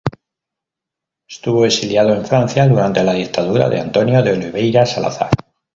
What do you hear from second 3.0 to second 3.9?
la dictadura de